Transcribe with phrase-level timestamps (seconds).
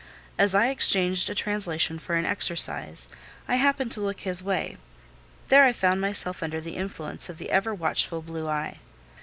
[0.39, 3.07] As I exchanged a translation for an exercise,
[3.47, 4.77] I happened to look his way:
[5.49, 8.79] there I found myself under the influence of the ever watchful blue eye.